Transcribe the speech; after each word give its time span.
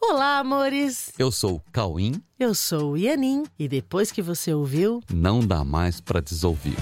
Olá, 0.00 0.38
amores! 0.38 1.12
Eu 1.18 1.30
sou 1.30 1.56
o 1.56 1.62
Cauim. 1.72 2.22
Eu 2.38 2.54
sou 2.54 2.92
o 2.92 2.96
Ianin. 2.96 3.44
E 3.58 3.68
depois 3.68 4.10
que 4.12 4.22
você 4.22 4.52
ouviu, 4.54 5.02
Não 5.12 5.40
dá 5.40 5.64
mais 5.64 6.00
pra 6.00 6.20
desouvir. 6.20 6.76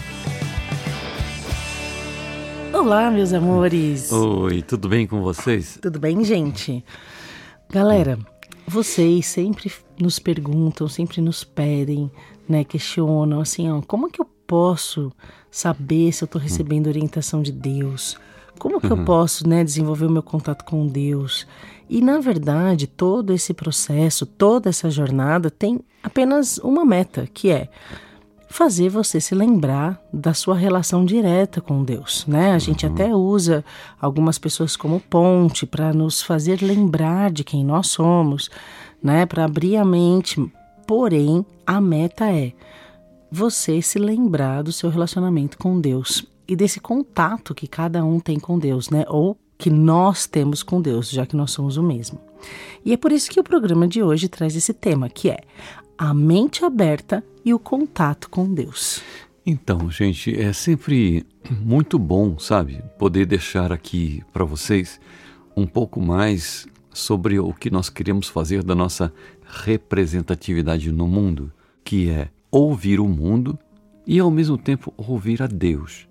olá, 2.72 3.10
meus 3.10 3.32
amores! 3.32 4.12
Oi, 4.12 4.62
tudo 4.62 4.88
bem 4.88 5.06
com 5.06 5.22
vocês? 5.22 5.78
Tudo 5.80 5.98
bem, 5.98 6.22
gente? 6.24 6.84
Galera, 7.70 8.18
vocês 8.68 9.26
sempre 9.26 9.72
nos 9.98 10.18
perguntam, 10.18 10.86
sempre 10.88 11.20
nos 11.20 11.42
pedem, 11.42 12.10
né? 12.48 12.64
Questionam 12.64 13.40
assim, 13.40 13.70
ó, 13.70 13.80
como 13.80 14.10
que 14.10 14.20
eu 14.20 14.26
posso 14.46 15.10
saber 15.50 16.12
se 16.12 16.22
eu 16.22 16.28
tô 16.28 16.38
recebendo 16.38 16.86
orientação 16.86 17.42
de 17.42 17.50
Deus? 17.50 18.16
Como 18.58 18.80
que 18.80 18.90
eu 18.90 19.04
posso, 19.04 19.48
né, 19.48 19.62
desenvolver 19.62 20.06
o 20.06 20.10
meu 20.10 20.22
contato 20.22 20.64
com 20.64 20.86
Deus? 20.86 21.46
E 21.88 22.00
na 22.00 22.18
verdade, 22.18 22.86
todo 22.86 23.32
esse 23.32 23.54
processo, 23.54 24.26
toda 24.26 24.68
essa 24.68 24.90
jornada 24.90 25.50
tem 25.50 25.80
apenas 26.02 26.58
uma 26.58 26.84
meta, 26.84 27.28
que 27.32 27.50
é 27.50 27.68
fazer 28.48 28.88
você 28.88 29.20
se 29.20 29.34
lembrar 29.34 30.00
da 30.12 30.32
sua 30.32 30.56
relação 30.56 31.04
direta 31.04 31.60
com 31.60 31.84
Deus, 31.84 32.24
né? 32.26 32.52
A 32.52 32.58
gente 32.58 32.86
até 32.86 33.14
usa 33.14 33.64
algumas 34.00 34.38
pessoas 34.38 34.76
como 34.76 35.00
ponte 35.00 35.66
para 35.66 35.92
nos 35.92 36.22
fazer 36.22 36.62
lembrar 36.62 37.30
de 37.30 37.44
quem 37.44 37.64
nós 37.64 37.88
somos, 37.88 38.48
né? 39.02 39.26
Para 39.26 39.44
abrir 39.44 39.76
a 39.76 39.84
mente. 39.84 40.40
Porém, 40.86 41.44
a 41.66 41.80
meta 41.80 42.30
é 42.30 42.52
você 43.30 43.82
se 43.82 43.98
lembrar 43.98 44.62
do 44.62 44.72
seu 44.72 44.88
relacionamento 44.88 45.58
com 45.58 45.80
Deus 45.80 46.24
e 46.48 46.54
desse 46.54 46.80
contato 46.80 47.54
que 47.54 47.66
cada 47.66 48.04
um 48.04 48.20
tem 48.20 48.38
com 48.38 48.58
Deus, 48.58 48.90
né? 48.90 49.04
Ou 49.08 49.36
que 49.58 49.70
nós 49.70 50.26
temos 50.26 50.62
com 50.62 50.80
Deus, 50.80 51.10
já 51.10 51.26
que 51.26 51.36
nós 51.36 51.50
somos 51.50 51.76
o 51.76 51.82
mesmo. 51.82 52.20
E 52.84 52.92
é 52.92 52.96
por 52.96 53.10
isso 53.10 53.30
que 53.30 53.40
o 53.40 53.44
programa 53.44 53.88
de 53.88 54.02
hoje 54.02 54.28
traz 54.28 54.54
esse 54.54 54.72
tema, 54.72 55.08
que 55.08 55.30
é 55.30 55.38
a 55.96 56.12
mente 56.12 56.64
aberta 56.64 57.24
e 57.44 57.54
o 57.54 57.58
contato 57.58 58.28
com 58.28 58.52
Deus. 58.52 59.02
Então, 59.44 59.90
gente, 59.90 60.38
é 60.38 60.52
sempre 60.52 61.24
muito 61.60 61.98
bom, 61.98 62.38
sabe, 62.38 62.82
poder 62.98 63.26
deixar 63.26 63.72
aqui 63.72 64.22
para 64.32 64.44
vocês 64.44 65.00
um 65.56 65.66
pouco 65.66 66.00
mais 66.00 66.66
sobre 66.92 67.38
o 67.38 67.52
que 67.52 67.70
nós 67.70 67.88
queremos 67.88 68.28
fazer 68.28 68.62
da 68.62 68.74
nossa 68.74 69.12
representatividade 69.44 70.90
no 70.90 71.06
mundo, 71.06 71.52
que 71.84 72.10
é 72.10 72.28
ouvir 72.50 73.00
o 73.00 73.08
mundo 73.08 73.58
e 74.06 74.18
ao 74.18 74.30
mesmo 74.30 74.58
tempo 74.58 74.92
ouvir 74.96 75.42
a 75.42 75.46
Deus 75.46 76.06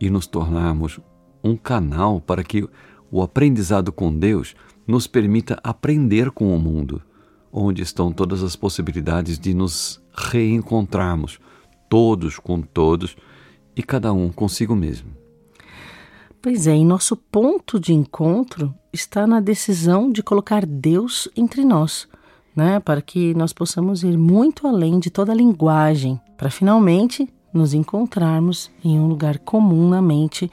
e 0.00 0.10
nos 0.10 0.26
tornarmos 0.26 1.00
um 1.42 1.56
canal 1.56 2.20
para 2.20 2.42
que 2.42 2.68
o 3.10 3.22
aprendizado 3.22 3.92
com 3.92 4.16
Deus 4.16 4.54
nos 4.86 5.06
permita 5.06 5.58
aprender 5.62 6.30
com 6.30 6.54
o 6.54 6.58
mundo, 6.58 7.02
onde 7.52 7.82
estão 7.82 8.12
todas 8.12 8.42
as 8.42 8.56
possibilidades 8.56 9.38
de 9.38 9.54
nos 9.54 10.00
reencontrarmos, 10.12 11.38
todos 11.88 12.38
com 12.38 12.60
todos 12.60 13.16
e 13.76 13.82
cada 13.82 14.12
um 14.12 14.30
consigo 14.30 14.74
mesmo. 14.74 15.10
Pois 16.40 16.66
é, 16.66 16.76
e 16.76 16.84
nosso 16.84 17.16
ponto 17.16 17.80
de 17.80 17.92
encontro 17.92 18.72
está 18.92 19.26
na 19.26 19.40
decisão 19.40 20.10
de 20.10 20.22
colocar 20.22 20.64
Deus 20.64 21.28
entre 21.36 21.64
nós, 21.64 22.08
né? 22.54 22.78
Para 22.80 23.02
que 23.02 23.34
nós 23.34 23.52
possamos 23.52 24.02
ir 24.02 24.16
muito 24.16 24.66
além 24.66 24.98
de 24.98 25.10
toda 25.10 25.32
a 25.32 25.34
linguagem, 25.34 26.20
para 26.36 26.50
finalmente 26.50 27.28
nos 27.52 27.74
encontrarmos 27.74 28.70
em 28.84 28.98
um 28.98 29.06
lugar 29.06 29.38
comum 29.38 29.88
na 29.88 30.02
mente, 30.02 30.50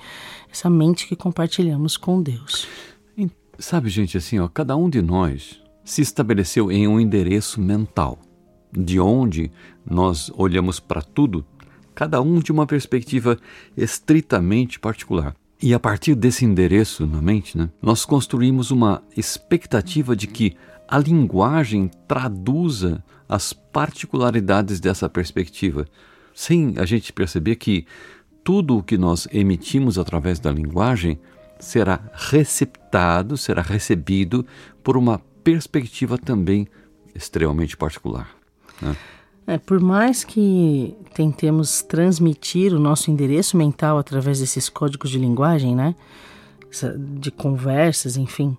essa 0.52 0.70
mente 0.70 1.08
que 1.08 1.16
compartilhamos 1.16 1.98
com 1.98 2.22
Deus. 2.22 2.68
Sabe, 3.58 3.90
gente, 3.90 4.18
assim, 4.18 4.38
ó, 4.40 4.48
cada 4.48 4.76
um 4.76 4.90
de 4.90 5.02
nós 5.02 5.62
se 5.84 6.02
estabeleceu 6.02 6.72
em 6.72 6.88
um 6.88 7.00
endereço 7.00 7.62
mental, 7.62 8.20
de 8.72 9.00
onde 9.00 9.50
nós 9.86 10.30
olhamos 10.36 10.80
para 10.80 11.02
tudo, 11.02 11.46
cada 11.94 12.22
um 12.22 12.40
de 12.40 12.52
uma 12.52 12.66
perspectiva 12.66 13.38
estritamente 13.78 14.80
particular. 14.80 15.34
E 15.62 15.74
a 15.74 15.80
partir 15.80 16.16
desse 16.16 16.44
endereço 16.44 17.08
na 17.08 17.22
mente, 17.22 17.58
né, 17.58 17.70
nós 17.82 18.04
construímos 18.04 18.72
uma 18.72 19.02
expectativa 19.16 20.16
de 20.16 20.28
que 20.28 20.58
a 20.88 20.98
linguagem 20.98 21.90
traduza 22.08 23.02
as 23.28 23.54
particularidades 23.54 24.80
dessa 24.80 25.10
perspectiva, 25.10 25.88
sem 26.36 26.76
a 26.78 26.86
gente 26.86 27.14
perceber 27.14 27.56
que 27.56 27.88
tudo 28.44 28.78
o 28.78 28.84
que 28.84 28.98
nós 28.98 29.28
emitimos 29.32 29.98
através 29.98 30.38
da 30.38 30.52
linguagem 30.52 31.18
será 31.58 32.00
receptado, 32.14 33.38
será 33.38 33.62
recebido 33.62 34.46
por 34.84 34.98
uma 34.98 35.20
perspectiva 35.44 36.18
também 36.18 36.68
extremamente 37.16 37.78
particular. 37.78 38.30
né? 38.82 38.96
É, 39.48 39.58
por 39.58 39.80
mais 39.80 40.24
que 40.24 40.96
tentemos 41.14 41.82
transmitir 41.84 42.74
o 42.74 42.80
nosso 42.80 43.10
endereço 43.12 43.56
mental 43.56 43.98
através 43.98 44.40
desses 44.40 44.68
códigos 44.68 45.12
de 45.12 45.20
linguagem, 45.20 45.76
né? 45.76 45.96
De 47.20 47.32
conversas, 47.32 48.18
enfim, 48.18 48.58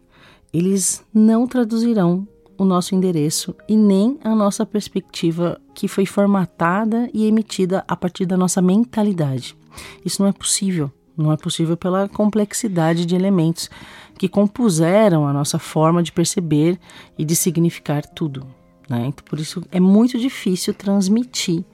eles 0.52 1.04
não 1.12 1.46
traduzirão 1.46 2.26
o 2.58 2.64
nosso 2.64 2.94
endereço 2.94 3.54
e 3.68 3.76
nem 3.76 4.18
a 4.22 4.34
nossa 4.34 4.64
perspectiva 4.64 5.60
que 5.74 5.88
foi 5.88 6.06
formatada 6.06 7.08
e 7.12 7.26
emitida 7.26 7.84
a 7.86 7.96
partir 7.96 8.26
da 8.26 8.36
nossa 8.36 8.62
mentalidade. 8.62 9.56
Isso 10.04 10.22
não 10.22 10.28
é 10.28 10.32
possível. 10.32 10.90
Não 11.16 11.32
é 11.32 11.36
possível 11.36 11.76
pela 11.76 12.08
complexidade 12.08 13.06
de 13.06 13.14
elementos 13.14 13.70
que 14.18 14.28
compuseram 14.28 15.26
a 15.26 15.32
nossa 15.32 15.58
forma 15.58 16.02
de 16.02 16.12
perceber 16.12 16.78
e 17.16 17.24
de 17.24 17.34
significar 17.34 18.04
tudo. 18.04 18.46
Né? 18.88 19.06
Então, 19.06 19.24
por 19.24 19.38
isso 19.38 19.62
é 19.70 19.80
muito 19.80 20.18
difícil 20.18 20.74
transmitir 20.74 21.64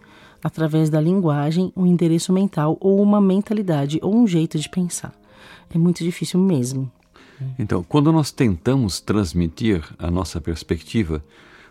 através 0.43 0.91
da 0.91 1.01
linguagem 1.01 1.73
um 1.77 1.87
endereço 1.87 2.33
mental 2.33 2.77
ou 2.81 3.01
uma 3.01 3.21
mentalidade 3.21 3.99
ou 4.03 4.15
um 4.15 4.27
jeito 4.27 4.59
de 4.59 4.69
pensar. 4.69 5.13
É 5.75 5.79
muito 5.79 6.05
difícil 6.05 6.39
mesmo. 6.39 6.91
Então, 7.59 7.83
quando 7.83 8.13
nós 8.13 8.31
tentamos 8.31 9.01
transmitir 9.01 9.83
a 9.99 10.11
nossa 10.11 10.41
perspectiva, 10.41 11.25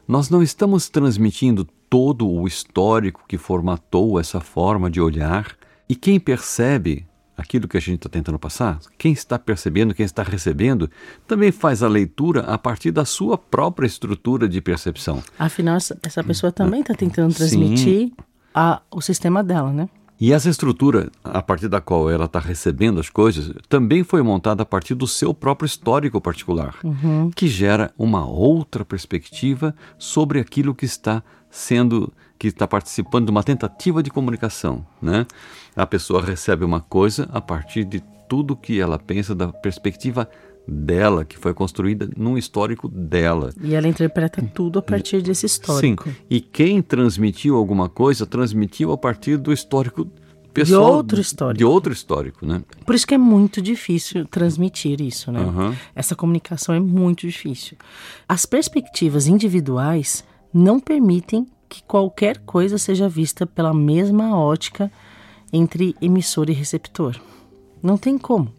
nós 0.07 0.29
não 0.29 0.41
estamos 0.41 0.89
transmitindo 0.89 1.67
todo 1.89 2.27
o 2.27 2.47
histórico 2.47 3.23
que 3.27 3.37
formatou 3.37 4.19
essa 4.19 4.39
forma 4.39 4.89
de 4.89 5.01
olhar. 5.01 5.55
E 5.87 5.95
quem 5.95 6.19
percebe 6.19 7.05
aquilo 7.35 7.67
que 7.67 7.77
a 7.77 7.81
gente 7.81 7.97
está 7.97 8.09
tentando 8.09 8.37
passar, 8.39 8.79
quem 8.97 9.11
está 9.11 9.37
percebendo, 9.37 9.93
quem 9.93 10.05
está 10.05 10.23
recebendo, 10.23 10.89
também 11.27 11.51
faz 11.51 11.81
a 11.81 11.87
leitura 11.87 12.41
a 12.41 12.57
partir 12.57 12.91
da 12.91 13.03
sua 13.03 13.37
própria 13.37 13.87
estrutura 13.87 14.47
de 14.47 14.61
percepção. 14.61 15.23
Afinal, 15.37 15.75
essa, 15.77 16.23
pessoa 16.23 16.51
também 16.51 16.81
está 16.81 16.93
tentando 16.93 17.33
transmitir 17.33 18.11
a, 18.53 18.81
o 18.91 19.01
sistema 19.01 19.43
dela, 19.43 19.71
né? 19.71 19.89
E 20.21 20.31
essa 20.31 20.51
estrutura, 20.51 21.09
a 21.23 21.41
partir 21.41 21.67
da 21.67 21.81
qual 21.81 22.07
ela 22.07 22.25
está 22.25 22.37
recebendo 22.37 22.99
as 22.99 23.09
coisas, 23.09 23.51
também 23.67 24.03
foi 24.03 24.21
montada 24.21 24.61
a 24.61 24.65
partir 24.65 24.93
do 24.93 25.07
seu 25.07 25.33
próprio 25.33 25.65
histórico 25.65 26.21
particular, 26.21 26.75
que 27.35 27.47
gera 27.47 27.91
uma 27.97 28.23
outra 28.23 28.85
perspectiva 28.85 29.73
sobre 29.97 30.39
aquilo 30.39 30.75
que 30.75 30.85
está 30.85 31.23
sendo, 31.49 32.13
que 32.37 32.49
está 32.49 32.67
participando 32.67 33.25
de 33.25 33.31
uma 33.31 33.41
tentativa 33.41 34.03
de 34.03 34.11
comunicação, 34.11 34.85
né? 35.01 35.25
A 35.75 35.87
pessoa 35.87 36.21
recebe 36.21 36.63
uma 36.63 36.81
coisa 36.81 37.27
a 37.33 37.41
partir 37.41 37.83
de 37.83 38.03
tudo 38.29 38.55
que 38.55 38.79
ela 38.79 38.99
pensa 38.99 39.33
da 39.33 39.47
perspectiva 39.47 40.29
dela, 40.67 41.25
que 41.25 41.37
foi 41.37 41.53
construída 41.53 42.09
num 42.15 42.37
histórico 42.37 42.87
dela. 42.87 43.53
E 43.61 43.73
ela 43.73 43.87
interpreta 43.87 44.41
tudo 44.53 44.79
a 44.79 44.81
partir 44.81 45.21
desse 45.21 45.45
histórico. 45.45 46.09
Sim. 46.09 46.15
E 46.29 46.39
quem 46.39 46.81
transmitiu 46.81 47.55
alguma 47.55 47.89
coisa, 47.89 48.25
transmitiu 48.25 48.91
a 48.91 48.97
partir 48.97 49.37
do 49.37 49.51
histórico 49.51 50.07
pessoal. 50.53 50.93
outro 50.93 51.19
histórico. 51.19 51.57
De 51.57 51.65
outro 51.65 51.93
histórico, 51.93 52.45
né? 52.45 52.63
Por 52.85 52.95
isso 52.95 53.07
que 53.07 53.13
é 53.13 53.17
muito 53.17 53.61
difícil 53.61 54.25
transmitir 54.25 55.01
isso, 55.01 55.31
né? 55.31 55.41
Aham. 55.41 55.75
Essa 55.95 56.15
comunicação 56.15 56.75
é 56.75 56.79
muito 56.79 57.27
difícil. 57.27 57.77
As 58.27 58.45
perspectivas 58.45 59.27
individuais 59.27 60.23
não 60.53 60.79
permitem 60.79 61.47
que 61.69 61.81
qualquer 61.83 62.39
coisa 62.39 62.77
seja 62.77 63.07
vista 63.07 63.45
pela 63.45 63.73
mesma 63.73 64.37
ótica 64.37 64.91
entre 65.53 65.95
emissor 66.01 66.49
e 66.49 66.53
receptor. 66.53 67.19
Não 67.81 67.97
tem 67.97 68.17
como. 68.17 68.53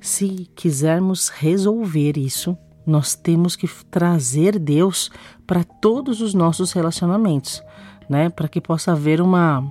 Se 0.00 0.48
quisermos 0.54 1.28
resolver 1.28 2.16
isso, 2.16 2.56
nós 2.86 3.14
temos 3.14 3.56
que 3.56 3.68
trazer 3.90 4.58
Deus 4.58 5.10
para 5.46 5.64
todos 5.64 6.20
os 6.20 6.32
nossos 6.34 6.72
relacionamentos, 6.72 7.62
né? 8.08 8.30
Para 8.30 8.48
que 8.48 8.60
possa 8.60 8.92
haver 8.92 9.20
uma 9.20 9.62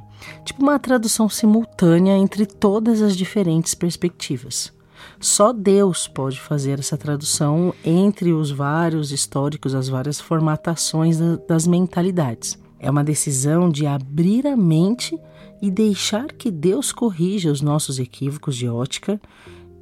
tipo 0.44 0.62
uma 0.64 0.78
tradução 0.80 1.30
simultânea 1.30 2.18
entre 2.18 2.46
todas 2.46 3.02
as 3.02 3.16
diferentes 3.16 3.74
perspectivas. 3.74 4.72
Só 5.20 5.54
Deus 5.54 6.08
pode 6.08 6.40
fazer 6.40 6.80
essa 6.80 6.98
tradução 6.98 7.74
entre 7.84 8.34
os 8.34 8.52
vários 8.52 9.12
históricos, 9.12 9.74
as 9.74 9.88
várias 9.88 10.20
formatações 10.20 11.18
da- 11.18 11.38
das 11.48 11.66
mentalidades. 11.66 12.58
É 12.80 12.90
uma 12.90 13.04
decisão 13.04 13.70
de 13.70 13.88
abrir 13.88 14.46
a 14.46 14.56
mente 14.56 15.18
e 15.62 15.72
deixar 15.72 16.28
que 16.28 16.52
Deus 16.52 16.92
corrija 16.92 17.52
os 17.52 17.62
nossos 17.62 17.98
equívocos 17.98 18.56
de 18.56 18.68
ótica 18.68 19.20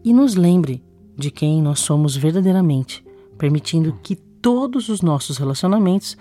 e 0.06 0.14
nos 0.14 0.36
lembre 0.36 0.84
de 1.18 1.32
quem 1.32 1.64
nós 1.64 1.80
somos 1.80 2.16
verdadeiramente, 2.16 3.04
permitindo 3.40 3.98
que 4.04 4.16
todos 4.16 4.88
os 4.88 5.02
nossos 5.02 5.40
relacionamentos 5.40 6.16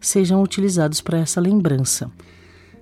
sejam 0.00 0.40
utilizados 0.40 1.00
para 1.00 1.18
essa 1.18 1.40
lembrança. 1.40 2.08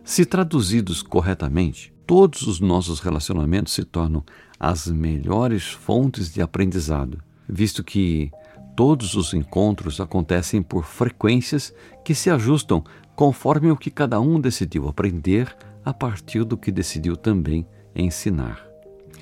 Se 0.04 0.26
traduzidos 0.26 1.02
corretamente, 1.02 1.94
todos 2.06 2.42
os 2.42 2.60
nossos 2.60 3.00
relacionamentos 3.00 3.72
se 3.72 3.82
tornam 3.82 4.22
as 4.60 4.86
melhores 4.88 5.70
fontes 5.70 6.30
de 6.30 6.42
aprendizado, 6.42 7.18
visto 7.48 7.82
que 7.82 8.30
todos 8.76 9.14
os 9.14 9.32
encontros 9.32 10.00
acontecem 10.00 10.62
por 10.62 10.84
frequências 10.84 11.72
que 12.04 12.14
se 12.14 12.28
ajustam 12.28 12.84
conforme 13.16 13.70
o 13.70 13.76
que 13.76 13.90
cada 13.90 14.20
um 14.20 14.38
decidiu 14.38 14.86
aprender 14.86 15.56
a 15.82 15.94
partir 15.94 16.44
do 16.44 16.58
que 16.58 16.70
decidiu 16.70 17.16
também 17.16 17.66
ensinar. 17.94 18.71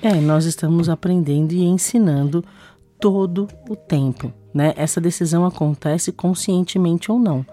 É, 0.01 0.19
nós 0.19 0.45
estamos 0.45 0.89
aprendendo 0.89 1.53
e 1.53 1.63
ensinando 1.63 2.43
todo 2.99 3.47
o 3.69 3.75
tempo, 3.75 4.33
né? 4.53 4.73
Essa 4.75 4.99
decisão 4.99 5.45
acontece 5.45 6.11
conscientemente 6.11 7.11
ou 7.11 7.19
não, 7.19 7.45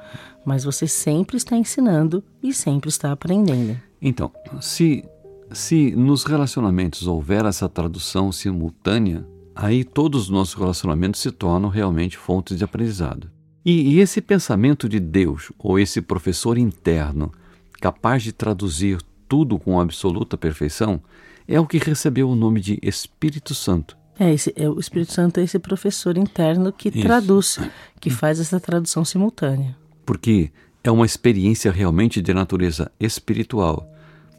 mas 0.45 0.65
você 0.65 0.87
sempre 0.87 1.37
está 1.37 1.57
ensinando 1.57 2.23
e 2.43 2.53
sempre 2.53 2.89
está 2.89 3.13
aprendendo. 3.13 3.79
Então, 4.01 4.31
se 4.61 5.05
se 5.53 5.93
nos 5.93 6.25
relacionamentos 6.25 7.07
houver 7.07 7.45
essa 7.45 7.69
tradução 7.69 8.31
simultânea, 8.31 9.27
aí 9.55 9.83
todos 9.83 10.25
os 10.25 10.29
nossos 10.29 10.55
relacionamentos 10.55 11.21
se 11.21 11.31
tornam 11.31 11.71
realmente 11.71 12.19
fontes 12.19 12.57
de 12.57 12.65
aprendizado. 12.65 13.31
E, 13.65 13.95
e 13.95 14.01
esse 14.01 14.21
pensamento 14.21 14.89
de 14.89 15.01
Deus, 15.01 15.51
ou 15.59 15.79
esse 15.79 16.01
professor 16.01 16.59
interno, 16.59 17.33
capaz 17.81 18.23
de 18.23 18.33
traduzir 18.33 18.99
tudo 19.27 19.59
com 19.59 19.81
absoluta 19.81 20.37
perfeição, 20.37 21.01
é 21.49 21.59
o 21.59 21.67
que 21.67 21.79
recebeu 21.79 22.29
o 22.29 22.37
nome 22.37 22.61
de 22.61 22.79
Espírito 22.83 23.55
Santo. 23.55 23.97
É, 24.21 24.33
esse, 24.33 24.53
é, 24.55 24.69
o 24.69 24.79
Espírito 24.79 25.13
Santo 25.13 25.41
é 25.41 25.45
esse 25.45 25.59
professor 25.59 26.19
interno 26.19 26.73
que 26.73 26.91
Isso. 26.91 27.01
traduz, 27.01 27.59
que 27.99 28.11
faz 28.11 28.39
essa 28.39 28.61
tradução 28.61 29.05
simultânea. 29.05 29.75
Porque 30.05 30.53
é 30.85 30.91
uma 30.91 31.07
experiência 31.07 31.73
realmente 31.73 32.21
de 32.21 32.35
natureza 32.35 32.93
espiritual, 33.01 33.91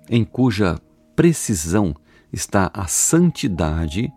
em 0.10 0.24
cuja 0.24 0.80
precisão 1.16 1.96
está 2.32 2.70
a 2.74 2.86
santidade 2.86 4.12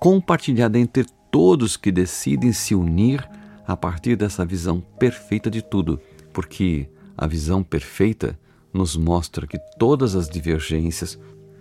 compartilhada 0.00 0.78
entre 0.78 1.04
todos 1.30 1.76
que 1.76 1.92
decidem 1.92 2.52
se 2.52 2.74
unir 2.74 3.28
a 3.66 3.76
partir 3.76 4.16
dessa 4.16 4.46
visão 4.46 4.80
perfeita 4.98 5.50
de 5.50 5.60
tudo, 5.60 6.00
porque 6.32 6.88
a 7.16 7.26
visão 7.26 7.62
perfeita 7.62 8.38
nos 8.72 8.96
mostra 8.96 9.46
que 9.46 9.58
todas 9.78 10.14
as 10.14 10.28
divergências, 10.28 11.18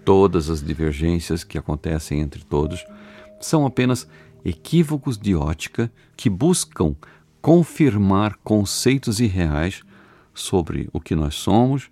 todas 0.07 0.49
as 0.49 0.63
divergências 0.63 1.43
que 1.43 1.57
acontecem 1.57 2.21
entre 2.21 2.41
todos, 2.41 2.85
são 3.41 3.65
apenas 3.65 4.07
equívocos 4.45 5.17
de 5.17 5.35
ótica 5.35 5.91
que 6.15 6.29
buscam 6.29 6.95
confirmar 7.41 8.37
conceitos 8.41 9.19
irreais 9.19 9.83
sobre 10.33 10.89
o 10.93 11.01
que 11.01 11.13
nós 11.13 11.35
somos 11.35 11.89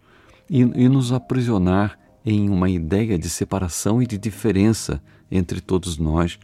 e, 0.50 0.62
e, 0.62 0.88
nos 0.88 1.12
aprisionar 1.12 2.00
em 2.26 2.50
uma 2.50 2.70
ideia 2.70 3.20
de 3.20 3.30
separação 3.30 4.02
e 4.02 4.08
de 4.08 4.18
diferença 4.18 5.04
entre 5.30 5.60
todos 5.60 5.98
nós 5.98 6.40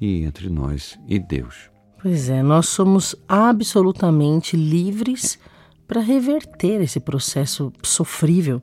e 0.00 0.22
entre 0.22 0.48
nós 0.48 0.98
e 1.06 1.18
Deus. 1.18 1.68
Pois 2.00 2.30
é, 2.30 2.42
nós 2.42 2.66
somos 2.66 3.14
absolutamente 3.28 4.56
livres 4.56 5.38
para 5.86 6.00
reverter 6.00 6.80
esse 6.80 6.98
processo 6.98 7.70
sofrível 7.82 8.62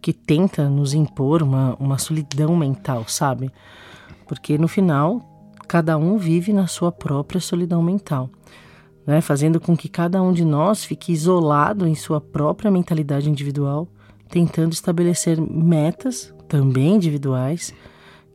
que 0.00 0.12
tenta 0.12 0.68
nos 0.68 0.94
impor 0.94 1.42
uma, 1.42 1.74
uma 1.76 1.98
solidão 1.98 2.56
mental, 2.56 3.04
sabe? 3.08 3.50
Porque 4.26 4.56
no 4.58 4.68
final, 4.68 5.22
cada 5.66 5.96
um 5.96 6.16
vive 6.16 6.52
na 6.52 6.66
sua 6.66 6.92
própria 6.92 7.40
solidão 7.40 7.82
mental, 7.82 8.30
né? 9.06 9.20
fazendo 9.20 9.60
com 9.60 9.76
que 9.76 9.88
cada 9.88 10.22
um 10.22 10.32
de 10.32 10.44
nós 10.44 10.84
fique 10.84 11.12
isolado 11.12 11.86
em 11.86 11.94
sua 11.94 12.20
própria 12.20 12.70
mentalidade 12.70 13.28
individual, 13.28 13.88
tentando 14.28 14.72
estabelecer 14.72 15.40
metas, 15.40 16.32
também 16.48 16.94
individuais, 16.96 17.74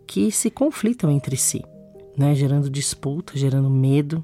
que 0.05 0.31
se 0.31 0.51
conflitam 0.51 1.09
entre 1.09 1.37
si, 1.37 1.63
né? 2.17 2.35
gerando 2.35 2.69
disputa, 2.69 3.33
gerando 3.35 3.69
medo. 3.69 4.23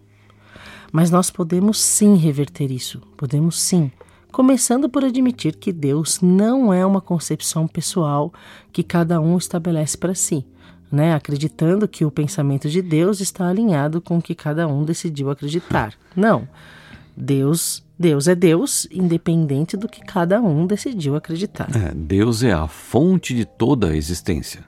Mas 0.92 1.12
nós 1.12 1.30
podemos 1.30 1.80
sim 1.80 2.16
reverter 2.16 2.72
isso, 2.72 3.00
podemos 3.16 3.60
sim 3.60 3.92
começando 4.32 4.90
por 4.90 5.04
admitir 5.04 5.56
que 5.56 5.72
Deus 5.72 6.22
não 6.22 6.74
é 6.74 6.86
uma 6.86 7.02
concepção 7.02 7.68
pessoal 7.68 8.34
que 8.72 8.84
cada 8.84 9.20
um 9.20 9.38
estabelece 9.38 9.98
para 9.98 10.16
si, 10.16 10.46
né? 10.92 11.14
acreditando 11.14 11.88
que 11.88 12.06
o 12.06 12.12
pensamento 12.12 12.70
de 12.70 12.82
Deus 12.82 13.20
está 13.20 13.48
alinhado 13.48 14.02
com 14.02 14.18
o 14.18 14.22
que 14.22 14.36
cada 14.36 14.68
um 14.68 14.84
decidiu 14.84 15.30
acreditar. 15.30 15.94
Não. 16.16 16.48
Deus, 17.16 17.84
Deus 17.98 18.28
é 18.28 18.36
Deus, 18.36 18.88
independente 18.92 19.76
do 19.76 19.90
que 19.90 20.02
cada 20.02 20.42
um 20.42 20.66
decidiu 20.66 21.16
acreditar. 21.16 21.70
É, 21.76 21.94
Deus 21.94 22.44
é 22.44 22.54
a 22.54 22.68
fonte 22.68 23.36
de 23.36 23.44
toda 23.46 23.90
a 23.90 23.96
existência. 23.96 24.64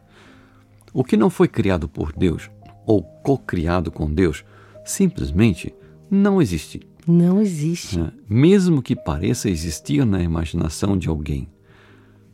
O 0.94 1.04
que 1.04 1.16
não 1.16 1.30
foi 1.30 1.48
criado 1.48 1.88
por 1.88 2.12
Deus 2.12 2.50
ou 2.86 3.02
co-criado 3.02 3.90
com 3.90 4.12
Deus 4.12 4.44
simplesmente 4.84 5.74
não 6.10 6.42
existe. 6.42 6.82
Não 7.08 7.42
existe. 7.42 8.00
É, 8.00 8.12
mesmo 8.30 8.82
que 8.82 8.96
pareça 8.96 9.50
existir 9.50 10.06
na 10.06 10.22
imaginação 10.22 10.98
de 10.98 11.10
alguém. 11.10 11.50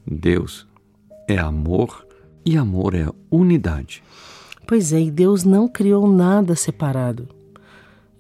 Deus 0.06 0.68
é 1.28 1.38
amor 1.38 2.06
e 2.46 2.58
amor 2.58 2.94
é 2.94 3.08
unidade. 3.30 4.04
Pois 4.66 4.92
é, 4.92 5.02
e 5.02 5.12
Deus 5.12 5.44
não 5.44 5.68
criou 5.68 6.08
nada 6.08 6.56
separado. 6.56 7.28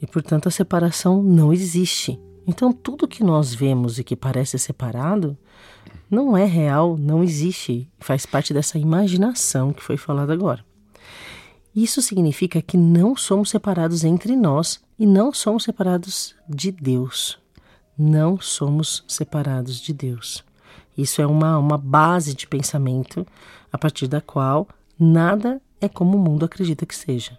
E 0.02 0.08
portanto 0.08 0.48
a 0.48 0.52
separação 0.52 1.22
não 1.22 1.52
existe. 1.52 2.20
Então 2.46 2.72
tudo 2.72 3.08
que 3.08 3.24
nós 3.24 3.54
vemos 3.54 4.00
e 4.00 4.04
que 4.04 4.16
parece 4.16 4.58
separado 4.58 5.38
não 6.10 6.38
é 6.38 6.46
real, 6.46 6.98
não 6.98 7.24
existe, 7.24 7.90
faz 8.00 8.26
parte 8.26 8.54
dessa 8.54 8.78
imaginação 8.78 9.74
que 9.74 9.84
foi 9.84 9.98
falada 9.98 10.32
agora. 10.32 10.66
Isso 11.76 12.02
significa 12.02 12.62
que 12.62 12.78
não 12.78 13.16
somos 13.16 13.50
separados 13.50 14.04
entre 14.04 14.36
nós 14.36 14.80
e 14.98 15.06
não 15.06 15.32
somos 15.34 15.64
separados 15.64 16.36
de 16.48 16.72
Deus. 16.72 17.40
Não 17.98 18.40
somos 18.40 19.04
separados 19.08 19.80
de 19.80 19.94
Deus. 19.94 20.44
Isso 20.98 21.22
é 21.22 21.28
uma, 21.28 21.58
uma 21.58 21.78
base 21.78 22.34
de 22.34 22.48
pensamento 22.48 23.26
a 23.72 23.78
partir 23.78 24.08
da 24.08 24.20
qual 24.22 24.68
nada 25.00 25.62
é 25.80 25.88
como 25.88 26.18
o 26.18 26.20
mundo 26.20 26.46
acredita 26.46 26.86
que 26.86 26.96
seja. 26.96 27.38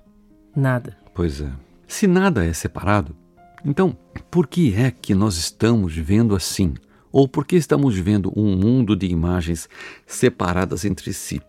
Nada. 0.55 0.97
Pois 1.15 1.41
é. 1.41 1.51
Se 1.87 2.07
nada 2.07 2.45
é 2.45 2.53
separado, 2.53 3.17
então 3.65 3.97
por 4.31 4.47
que 4.47 4.75
é 4.75 4.91
que 4.91 5.15
nós 5.15 5.37
estamos 5.37 5.97
vendo 5.97 6.37
assim? 6.37 6.75
Ou 7.11 7.27
por 7.27 7.47
que 7.47 7.57
estamos 7.57 7.97
vendo 7.97 8.33
um 8.37 8.57
mundo 8.57 8.95
de 8.95 9.07
imagens 9.07 9.69
separadas 10.07 10.85
entre 10.85 11.13
si? 11.13 11.41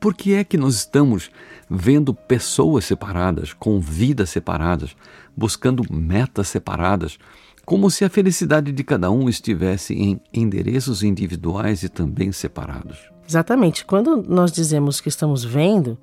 Por 0.00 0.14
que 0.14 0.34
é 0.34 0.44
que 0.44 0.56
nós 0.56 0.76
estamos 0.76 1.30
vendo 1.68 2.14
pessoas 2.14 2.84
separadas, 2.84 3.52
com 3.52 3.80
vidas 3.80 4.30
separadas, 4.30 4.96
buscando 5.36 5.82
metas 5.90 6.48
separadas, 6.48 7.18
como 7.64 7.90
se 7.90 8.04
a 8.04 8.08
felicidade 8.08 8.72
de 8.72 8.84
cada 8.84 9.10
um 9.10 9.28
estivesse 9.28 9.94
em 9.94 10.20
endereços 10.32 11.02
individuais 11.02 11.82
e 11.82 11.88
também 11.88 12.32
separados? 12.32 12.98
Exatamente. 13.28 13.84
Quando 13.84 14.16
nós 14.26 14.50
dizemos 14.52 15.00
que 15.00 15.08
estamos 15.08 15.44
vendo, 15.44 15.98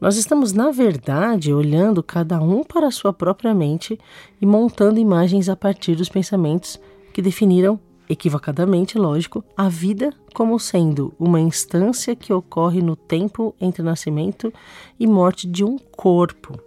nós 0.00 0.16
estamos, 0.16 0.52
na 0.52 0.72
verdade, 0.72 1.52
olhando 1.52 2.02
cada 2.02 2.40
um 2.40 2.64
para 2.64 2.88
a 2.88 2.90
sua 2.90 3.12
própria 3.12 3.54
mente 3.54 3.98
e 4.40 4.46
montando 4.46 4.98
imagens 4.98 5.48
a 5.48 5.54
partir 5.54 5.94
dos 5.94 6.08
pensamentos 6.08 6.80
que 7.12 7.22
definiram 7.22 7.78
equivocadamente, 8.08 8.98
lógico, 8.98 9.44
a 9.56 9.68
vida 9.68 10.12
como 10.34 10.58
sendo 10.58 11.14
uma 11.18 11.40
instância 11.40 12.14
que 12.14 12.32
ocorre 12.32 12.82
no 12.82 12.96
tempo 12.96 13.54
entre 13.60 13.82
nascimento 13.82 14.52
e 14.98 15.06
morte 15.06 15.46
de 15.46 15.64
um 15.64 15.78
corpo. 15.78 16.58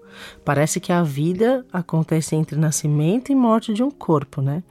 Parece 0.44 0.80
que 0.80 0.92
a 0.92 1.04
vida 1.04 1.66
acontece 1.72 2.36
entre 2.36 2.58
nascimento 2.58 3.32
e 3.32 3.36
morte 3.36 3.74
de 3.74 3.84
um 3.84 3.92
corpo, 3.92 4.42
né? 4.42 4.64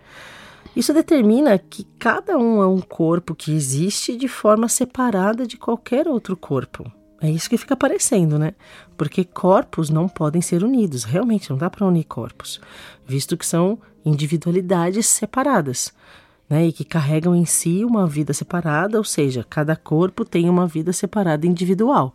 Isso 0.75 0.93
determina 0.93 1.59
que 1.59 1.85
cada 1.99 2.37
um 2.37 2.61
é 2.63 2.67
um 2.67 2.81
corpo 2.81 3.35
que 3.35 3.55
existe 3.55 4.17
de 4.17 4.29
forma 4.29 4.69
separada 4.69 5.47
de 5.47 5.57
qualquer 5.57 6.07
outro 6.07 6.37
corpo. 6.37 6.91
É 7.21 7.31
isso 7.31 7.49
que 7.49 7.57
fica 7.57 7.73
aparecendo, 7.73 8.39
né? 8.39 8.53
Porque 8.97 9.25
corpos 9.25 9.89
não 9.89 10.07
podem 10.07 10.43
ser 10.43 10.63
unidos, 10.63 11.05
realmente 11.05 11.49
não 11.49 11.57
dá 11.57 11.71
para 11.71 11.87
unir 11.87 12.05
corpos, 12.05 12.61
visto 13.07 13.39
que 13.39 13.47
são 13.47 13.79
individualidades 14.05 15.07
separadas 15.07 15.95
né, 16.49 16.67
e 16.67 16.73
que 16.73 16.85
carregam 16.85 17.35
em 17.35 17.45
si 17.45 17.85
uma 17.85 18.07
vida 18.07 18.33
separada, 18.33 18.99
ou 18.99 19.05
seja, 19.05 19.45
cada 19.49 19.75
corpo 19.75 20.25
tem 20.25 20.49
uma 20.49 20.67
vida 20.67 20.93
separada 20.93 21.47
individual. 21.47 22.15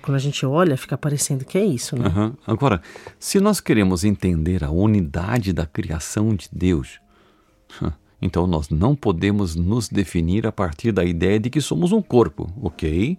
Quando 0.00 0.16
a 0.16 0.20
gente 0.20 0.44
olha, 0.44 0.76
fica 0.76 0.98
parecendo 0.98 1.44
que 1.44 1.56
é 1.56 1.64
isso, 1.64 1.96
né? 1.96 2.08
Uhum. 2.08 2.34
Agora, 2.44 2.82
se 3.20 3.38
nós 3.38 3.60
queremos 3.60 4.02
entender 4.02 4.64
a 4.64 4.70
unidade 4.70 5.52
da 5.52 5.64
criação 5.64 6.34
de 6.34 6.48
Deus, 6.52 7.00
Então 8.22 8.46
nós 8.46 8.70
não 8.70 8.94
podemos 8.94 9.56
nos 9.56 9.88
definir 9.88 10.46
a 10.46 10.52
partir 10.52 10.92
da 10.92 11.04
ideia 11.04 11.40
de 11.40 11.50
que 11.50 11.60
somos 11.60 11.90
um 11.90 12.00
corpo, 12.00 12.48
ok? 12.62 13.18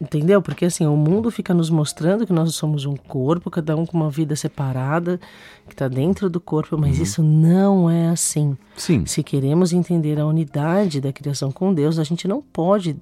Entendeu? 0.00 0.42
Porque 0.42 0.64
assim, 0.64 0.84
o 0.84 0.96
mundo 0.96 1.30
fica 1.30 1.54
nos 1.54 1.70
mostrando 1.70 2.26
que 2.26 2.32
nós 2.32 2.52
somos 2.56 2.84
um 2.84 2.96
corpo, 2.96 3.48
cada 3.48 3.76
um 3.76 3.86
com 3.86 3.96
uma 3.96 4.10
vida 4.10 4.34
separada, 4.34 5.20
que 5.68 5.74
está 5.74 5.86
dentro 5.86 6.28
do 6.28 6.40
corpo, 6.40 6.76
mas 6.76 6.96
uhum. 6.96 7.02
isso 7.04 7.22
não 7.22 7.88
é 7.88 8.08
assim. 8.08 8.58
Sim. 8.76 9.06
Se 9.06 9.22
queremos 9.22 9.72
entender 9.72 10.18
a 10.18 10.26
unidade 10.26 11.00
da 11.00 11.12
criação 11.12 11.52
com 11.52 11.72
Deus, 11.72 11.96
a 12.00 12.04
gente 12.04 12.26
não 12.26 12.42
pode 12.42 12.96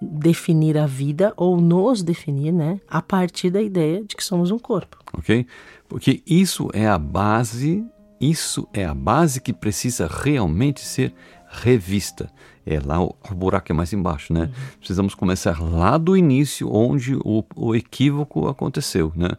definir 0.00 0.78
a 0.78 0.86
vida 0.86 1.34
ou 1.36 1.60
nos 1.60 2.02
definir, 2.02 2.52
né, 2.52 2.80
a 2.88 3.02
partir 3.02 3.50
da 3.50 3.60
ideia 3.60 4.02
de 4.02 4.16
que 4.16 4.24
somos 4.24 4.50
um 4.50 4.58
corpo. 4.58 4.96
Ok? 5.12 5.46
Porque 5.88 6.22
isso 6.26 6.68
é 6.72 6.86
a 6.86 6.98
base 6.98 7.84
isso 8.20 8.66
é 8.72 8.84
a 8.84 8.94
base 8.94 9.40
que 9.40 9.52
precisa 9.52 10.06
realmente 10.06 10.80
ser 10.80 11.14
revista. 11.48 12.30
É 12.64 12.80
lá 12.80 13.02
o, 13.02 13.14
o 13.30 13.34
buraco 13.34 13.70
é 13.70 13.74
mais 13.74 13.92
embaixo, 13.92 14.32
né? 14.32 14.44
Uhum. 14.44 14.52
Precisamos 14.78 15.14
começar 15.14 15.62
lá 15.62 15.96
do 15.96 16.16
início, 16.16 16.68
onde 16.72 17.14
o, 17.16 17.44
o 17.54 17.74
equívoco 17.74 18.48
aconteceu, 18.48 19.12
né? 19.14 19.30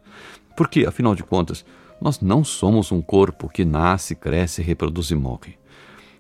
Porque, 0.56 0.86
afinal 0.86 1.14
de 1.14 1.24
contas, 1.24 1.66
nós 2.02 2.22
não 2.22 2.44
somos 2.44 2.92
um 2.92 3.02
corpo 3.02 3.50
que 3.50 3.66
nasce, 3.66 4.16
cresce, 4.16 4.62
reproduz 4.62 5.12
e 5.12 5.16
morre. 5.16 5.56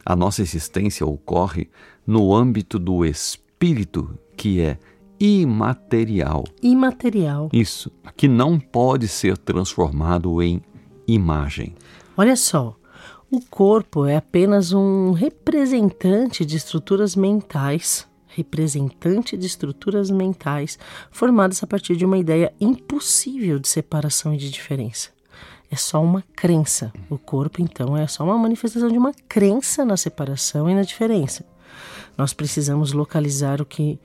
A 0.05 0.15
nossa 0.15 0.41
existência 0.41 1.05
ocorre 1.05 1.69
no 2.05 2.33
âmbito 2.33 2.79
do 2.79 3.05
espírito, 3.05 4.17
que 4.35 4.61
é 4.61 4.77
imaterial. 5.19 6.43
Imaterial. 6.61 7.49
Isso, 7.51 7.91
que 8.15 8.27
não 8.27 8.59
pode 8.59 9.07
ser 9.07 9.37
transformado 9.37 10.41
em 10.41 10.61
imagem. 11.07 11.73
Olha 12.19 12.35
só, 12.35 12.75
o 13.29 13.39
corpo 13.39 14.07
é 14.07 14.15
apenas 14.15 14.73
um 14.73 15.11
representante 15.11 16.43
de 16.43 16.57
estruturas 16.57 17.15
mentais, 17.15 18.07
representante 18.25 19.37
de 19.37 19.45
estruturas 19.45 20.09
mentais 20.09 20.79
formadas 21.11 21.61
a 21.61 21.67
partir 21.67 21.95
de 21.95 22.05
uma 22.05 22.17
ideia 22.17 22.51
impossível 22.59 23.59
de 23.59 23.67
separação 23.67 24.33
e 24.33 24.37
de 24.37 24.49
diferença. 24.49 25.09
É 25.69 25.75
só 25.75 26.01
uma 26.01 26.23
crença. 26.35 26.91
O 27.07 27.19
corpo, 27.19 27.61
então, 27.61 27.95
é 27.95 28.07
só 28.07 28.23
uma 28.23 28.37
manifestação 28.37 28.89
de 28.89 28.97
uma 28.97 29.13
crença 29.29 29.85
na 29.85 29.95
separação 29.95 30.67
e 30.67 30.73
na 30.73 30.81
diferença. 30.81 31.45
Nós 32.17 32.33
precisamos 32.33 32.93
localizar 32.93 33.61
o 33.61 33.65
que 33.65 33.99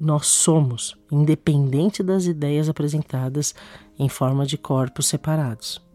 nós 0.00 0.26
somos, 0.26 0.96
independente 1.12 2.02
das 2.02 2.24
ideias 2.24 2.66
apresentadas 2.66 3.54
em 3.98 4.08
forma 4.08 4.46
de 4.46 4.56
corpos 4.56 5.06
separados. 5.06 5.86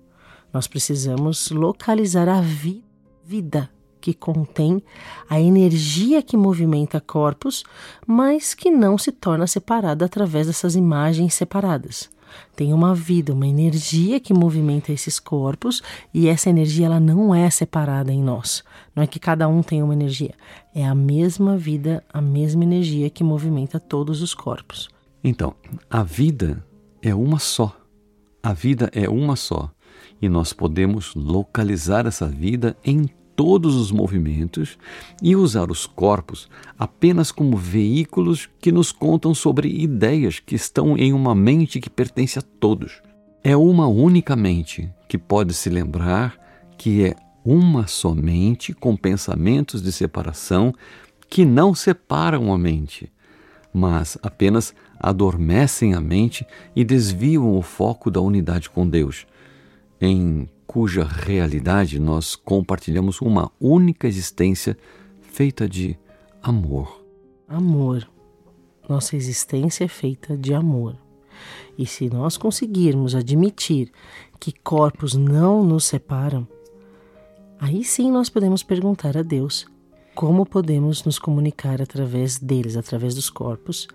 Nós 0.53 0.67
precisamos 0.67 1.49
localizar 1.49 2.29
a 2.29 2.39
vi 2.39 2.85
vida 3.25 3.69
que 3.99 4.13
contém 4.13 4.83
a 5.29 5.39
energia 5.39 6.21
que 6.21 6.35
movimenta 6.35 6.99
corpos, 6.99 7.63
mas 8.05 8.53
que 8.53 8.69
não 8.69 8.97
se 8.97 9.13
torna 9.13 9.47
separada 9.47 10.03
através 10.03 10.45
dessas 10.45 10.75
imagens 10.75 11.33
separadas. 11.33 12.11
Tem 12.55 12.73
uma 12.73 12.93
vida, 12.93 13.33
uma 13.33 13.47
energia 13.47 14.19
que 14.19 14.33
movimenta 14.33 14.91
esses 14.91 15.19
corpos 15.19 15.81
e 16.13 16.27
essa 16.27 16.49
energia 16.49 16.87
ela 16.87 16.99
não 16.99 17.33
é 17.33 17.49
separada 17.49 18.11
em 18.11 18.21
nós. 18.21 18.61
Não 18.93 19.01
é 19.01 19.07
que 19.07 19.19
cada 19.19 19.47
um 19.47 19.63
tem 19.63 19.81
uma 19.81 19.93
energia, 19.93 20.33
é 20.75 20.85
a 20.85 20.93
mesma 20.93 21.55
vida, 21.55 22.03
a 22.11 22.21
mesma 22.21 22.63
energia 22.63 23.09
que 23.09 23.23
movimenta 23.23 23.79
todos 23.79 24.21
os 24.21 24.33
corpos. 24.33 24.89
Então, 25.23 25.55
a 25.89 26.03
vida 26.03 26.63
é 27.01 27.15
uma 27.15 27.39
só. 27.39 27.73
A 28.41 28.51
vida 28.51 28.89
é 28.93 29.07
uma 29.07 29.37
só 29.37 29.71
e 30.23 30.29
nós 30.29 30.53
podemos 30.53 31.13
localizar 31.15 32.07
essa 32.07 32.25
vida 32.29 32.77
em 32.81 33.09
todos 33.35 33.75
os 33.75 33.91
movimentos 33.91 34.77
e 35.21 35.35
usar 35.35 35.69
os 35.69 35.85
corpos 35.85 36.49
apenas 36.79 37.29
como 37.29 37.57
veículos 37.57 38.47
que 38.61 38.71
nos 38.71 38.93
contam 38.93 39.35
sobre 39.35 39.67
ideias 39.67 40.39
que 40.39 40.55
estão 40.55 40.97
em 40.97 41.11
uma 41.11 41.35
mente 41.35 41.81
que 41.81 41.89
pertence 41.89 42.39
a 42.39 42.41
todos. 42.41 43.01
É 43.43 43.53
uma 43.57 43.85
única 43.85 44.33
mente 44.33 44.89
que 45.09 45.17
pode 45.17 45.53
se 45.53 45.69
lembrar 45.69 46.37
que 46.77 47.03
é 47.03 47.15
uma 47.43 47.85
somente 47.85 48.73
com 48.73 48.95
pensamentos 48.95 49.81
de 49.81 49.91
separação 49.91 50.73
que 51.29 51.43
não 51.43 51.75
separam 51.75 52.53
a 52.53 52.57
mente, 52.57 53.11
mas 53.73 54.17
apenas 54.23 54.73
adormecem 54.97 55.93
a 55.93 55.99
mente 55.99 56.47
e 56.73 56.85
desviam 56.85 57.57
o 57.57 57.61
foco 57.61 58.09
da 58.09 58.21
unidade 58.21 58.69
com 58.69 58.87
Deus 58.87 59.25
em 60.05 60.49
cuja 60.67 61.05
realidade 61.05 61.97
nós 61.97 62.35
compartilhamos 62.35 63.21
uma 63.21 63.49
única 63.57 64.05
existência 64.05 64.77
feita 65.21 65.67
de 65.67 65.97
amor. 66.41 67.01
Amor. 67.47 68.05
Nossa 68.89 69.15
existência 69.15 69.85
é 69.85 69.87
feita 69.87 70.35
de 70.35 70.53
amor. 70.53 70.97
E 71.77 71.85
se 71.85 72.09
nós 72.09 72.35
conseguirmos 72.35 73.15
admitir 73.15 73.93
que 74.41 74.51
corpos 74.51 75.13
não 75.13 75.63
nos 75.63 75.85
separam, 75.85 76.45
aí 77.57 77.81
sim 77.81 78.11
nós 78.11 78.29
podemos 78.29 78.61
perguntar 78.61 79.15
a 79.15 79.21
Deus 79.21 79.65
como 80.13 80.45
podemos 80.45 81.05
nos 81.05 81.17
comunicar 81.17 81.81
através 81.81 82.37
deles, 82.37 82.75
através 82.75 83.15
dos 83.15 83.29
corpos, 83.29 83.87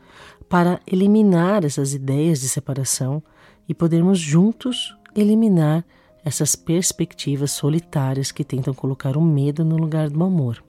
para 0.48 0.80
eliminar 0.86 1.66
essas 1.66 1.92
ideias 1.92 2.40
de 2.40 2.48
separação 2.48 3.22
e 3.68 3.74
podermos 3.74 4.18
juntos 4.18 4.96
eliminar 5.14 5.84
essas 6.24 6.56
perspectivas 6.56 7.52
solitárias 7.52 8.30
que 8.32 8.44
tentam 8.44 8.74
colocar 8.74 9.16
o 9.16 9.22
medo 9.22 9.64
no 9.64 9.76
lugar 9.76 10.10
do 10.10 10.22
amor. 10.22 10.62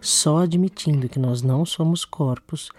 Só 0.00 0.38
admitindo 0.38 1.08
que 1.08 1.18
nós 1.18 1.42
não 1.42 1.64
somos 1.64 2.04
corpos 2.04 2.70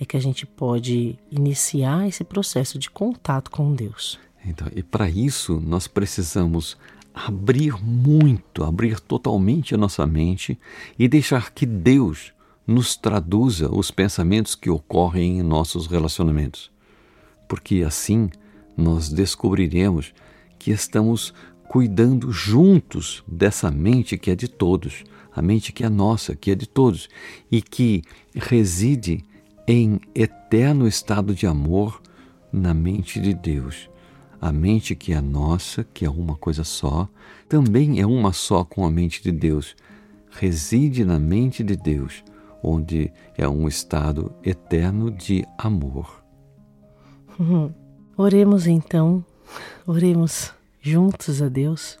é 0.00 0.04
que 0.04 0.16
a 0.16 0.20
gente 0.20 0.46
pode 0.46 1.18
iniciar 1.30 2.06
esse 2.06 2.22
processo 2.22 2.78
de 2.78 2.90
contato 2.90 3.50
com 3.50 3.74
Deus. 3.74 4.18
Então, 4.44 4.68
e 4.74 4.82
para 4.82 5.08
isso 5.08 5.60
nós 5.64 5.88
precisamos 5.88 6.76
abrir 7.14 7.82
muito, 7.82 8.62
abrir 8.62 9.00
totalmente 9.00 9.74
a 9.74 9.78
nossa 9.78 10.06
mente 10.06 10.58
e 10.98 11.08
deixar 11.08 11.50
que 11.52 11.64
Deus 11.64 12.32
nos 12.66 12.94
traduza 12.96 13.74
os 13.74 13.90
pensamentos 13.90 14.54
que 14.54 14.68
ocorrem 14.68 15.38
em 15.38 15.42
nossos 15.42 15.86
relacionamentos. 15.86 16.70
Porque 17.48 17.82
assim 17.82 18.28
nós 18.76 19.08
descobriremos 19.08 20.12
que 20.58 20.70
estamos 20.70 21.32
cuidando 21.68 22.32
juntos 22.32 23.22
dessa 23.26 23.70
mente 23.70 24.16
que 24.16 24.30
é 24.30 24.34
de 24.34 24.48
todos, 24.48 25.04
a 25.34 25.42
mente 25.42 25.72
que 25.72 25.84
é 25.84 25.88
nossa, 25.88 26.34
que 26.34 26.50
é 26.50 26.54
de 26.54 26.66
todos 26.66 27.08
e 27.50 27.60
que 27.60 28.02
reside 28.34 29.24
em 29.66 30.00
eterno 30.14 30.86
estado 30.86 31.34
de 31.34 31.46
amor 31.46 32.00
na 32.52 32.72
mente 32.72 33.20
de 33.20 33.34
Deus. 33.34 33.90
A 34.40 34.52
mente 34.52 34.94
que 34.94 35.12
é 35.12 35.20
nossa, 35.20 35.84
que 35.84 36.04
é 36.04 36.10
uma 36.10 36.36
coisa 36.36 36.62
só, 36.62 37.08
também 37.48 38.00
é 38.00 38.06
uma 38.06 38.32
só 38.32 38.64
com 38.64 38.86
a 38.86 38.90
mente 38.90 39.22
de 39.22 39.32
Deus. 39.32 39.74
Reside 40.30 41.04
na 41.04 41.18
mente 41.18 41.64
de 41.64 41.76
Deus, 41.76 42.22
onde 42.62 43.12
é 43.36 43.48
um 43.48 43.66
estado 43.66 44.32
eterno 44.44 45.10
de 45.10 45.44
amor. 45.58 46.22
Oremos 48.16 48.66
então, 48.66 49.24
oremos 49.86 50.54
juntos 50.86 51.42
a 51.42 51.48
Deus, 51.48 51.98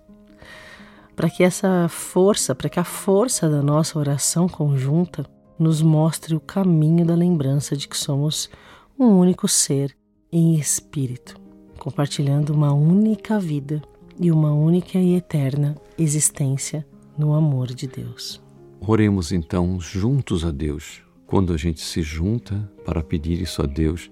para 1.16 1.28
que 1.28 1.42
essa 1.42 1.88
força, 1.88 2.54
para 2.54 2.68
que 2.68 2.78
a 2.78 2.84
força 2.84 3.50
da 3.50 3.60
nossa 3.60 3.98
oração 3.98 4.48
conjunta 4.48 5.26
nos 5.58 5.82
mostre 5.82 6.36
o 6.36 6.40
caminho 6.40 7.04
da 7.04 7.14
lembrança 7.14 7.76
de 7.76 7.88
que 7.88 7.96
somos 7.96 8.48
um 8.96 9.06
único 9.06 9.48
ser 9.48 9.96
em 10.30 10.54
espírito, 10.54 11.34
compartilhando 11.78 12.50
uma 12.50 12.72
única 12.72 13.40
vida 13.40 13.82
e 14.20 14.30
uma 14.30 14.52
única 14.52 14.98
e 14.98 15.16
eterna 15.16 15.74
existência 15.98 16.86
no 17.18 17.34
amor 17.34 17.74
de 17.74 17.88
Deus. 17.88 18.40
Oremos 18.80 19.32
então 19.32 19.80
juntos 19.80 20.44
a 20.44 20.52
Deus. 20.52 21.02
Quando 21.26 21.52
a 21.52 21.56
gente 21.56 21.80
se 21.80 22.02
junta 22.02 22.70
para 22.84 23.02
pedir 23.02 23.40
isso 23.40 23.62
a 23.62 23.66
Deus, 23.66 24.10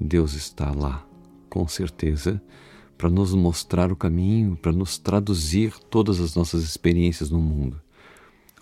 Deus 0.00 0.34
está 0.34 0.70
lá, 0.70 1.04
com 1.50 1.66
certeza 1.66 2.40
para 2.96 3.10
nos 3.10 3.34
mostrar 3.34 3.90
o 3.90 3.96
caminho, 3.96 4.56
para 4.56 4.72
nos 4.72 4.98
traduzir 4.98 5.72
todas 5.90 6.20
as 6.20 6.34
nossas 6.34 6.62
experiências 6.62 7.30
no 7.30 7.40
mundo. 7.40 7.80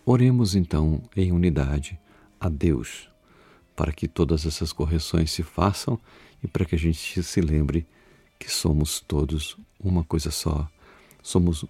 Oremos 0.05 0.55
então 0.55 1.03
em 1.17 1.31
unidade 1.31 1.99
a 2.41 2.49
Deus, 2.49 3.09
para 3.77 3.93
que 3.93 4.09
todas 4.09 4.47
essas 4.47 4.73
correções 4.73 5.31
se 5.31 5.43
façam 5.43 5.99
e 6.43 6.49
para 6.49 6.65
que 6.65 6.75
a 6.75 6.79
gente 6.79 7.23
se 7.23 7.41
lembre 7.41 7.87
que 8.39 8.51
somos 8.51 9.01
todos 9.01 9.57
uma 9.79 10.03
coisa 10.03 10.31
só, 10.31 10.69
somos 11.23 11.65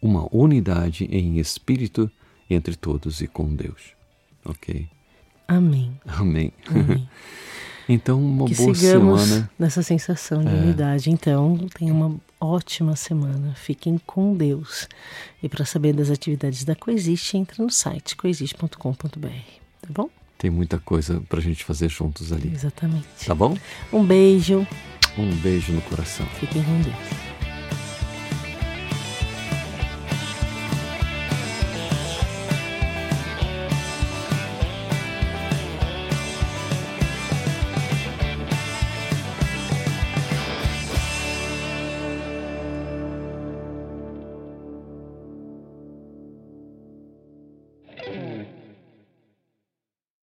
uma 0.00 0.28
unidade 0.34 1.04
em 1.04 1.38
espírito 1.38 2.10
entre 2.48 2.76
todos 2.76 3.20
e 3.20 3.26
com 3.26 3.54
Deus. 3.54 3.94
Ok? 4.44 4.88
Amém. 5.48 5.98
Amém. 6.06 6.52
Amém. 6.68 7.08
Então, 7.92 8.22
uma 8.22 8.46
que 8.46 8.54
boa 8.54 8.74
semana. 8.74 9.50
nessa 9.58 9.82
sensação 9.82 10.42
de 10.42 10.48
é. 10.48 10.52
unidade. 10.52 11.10
Então, 11.10 11.66
tenha 11.76 11.92
uma 11.92 12.16
ótima 12.40 12.94
semana. 12.94 13.52
Fiquem 13.56 14.00
com 14.06 14.36
Deus. 14.36 14.88
E 15.42 15.48
para 15.48 15.64
saber 15.64 15.92
das 15.92 16.08
atividades 16.08 16.64
da 16.64 16.76
Coexiste, 16.76 17.36
entra 17.36 17.62
no 17.62 17.70
site 17.70 18.16
coexiste.com.br. 18.16 19.28
Tá 19.82 19.88
bom? 19.88 20.08
Tem 20.38 20.50
muita 20.50 20.78
coisa 20.78 21.20
para 21.28 21.40
a 21.40 21.42
gente 21.42 21.64
fazer 21.64 21.88
juntos 21.88 22.32
ali. 22.32 22.52
Exatamente. 22.54 23.26
Tá 23.26 23.34
bom? 23.34 23.56
Um 23.92 24.04
beijo. 24.04 24.66
Um 25.18 25.34
beijo 25.36 25.72
no 25.72 25.82
coração. 25.82 26.24
Fiquem 26.38 26.62
com 26.62 26.80
Deus. 26.82 27.29